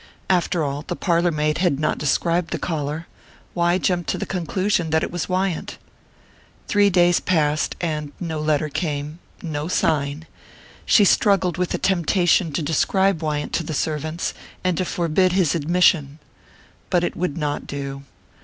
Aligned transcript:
After 0.31 0.63
all, 0.63 0.83
the 0.87 0.95
parlour 0.95 1.29
maid 1.29 1.59
had 1.59 1.79
not 1.79 1.99
described 1.99 2.49
the 2.49 2.57
caller 2.57 3.05
why 3.53 3.77
jump 3.77 4.07
to 4.07 4.17
the 4.17 4.25
conclusion 4.25 4.89
that 4.89 5.03
it 5.03 5.11
was 5.11 5.29
Wyant? 5.29 5.77
Three 6.67 6.89
days 6.89 7.19
passed, 7.19 7.75
and 7.79 8.11
no 8.19 8.39
letter 8.39 8.67
came 8.67 9.19
no 9.43 9.67
sign. 9.67 10.25
She 10.87 11.05
struggled 11.05 11.59
with 11.59 11.69
the 11.69 11.77
temptation 11.77 12.51
to 12.53 12.63
describe 12.63 13.21
Wyant 13.21 13.53
to 13.53 13.63
the 13.63 13.75
servants, 13.75 14.33
and 14.63 14.75
to 14.77 14.85
forbid 14.85 15.33
his 15.33 15.53
admission. 15.53 16.17
But 16.89 17.03
it 17.03 17.15
would 17.15 17.37
not 17.37 17.67
do. 17.67 18.01